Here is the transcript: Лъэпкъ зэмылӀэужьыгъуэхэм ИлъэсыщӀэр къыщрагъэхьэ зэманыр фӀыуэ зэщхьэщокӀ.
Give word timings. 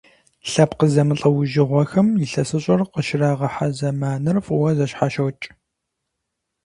Лъэпкъ 0.51 0.85
зэмылӀэужьыгъуэхэм 0.93 2.07
ИлъэсыщӀэр 2.23 2.81
къыщрагъэхьэ 2.93 3.67
зэманыр 3.77 4.37
фӀыуэ 4.45 4.71
зэщхьэщокӀ. 4.77 5.45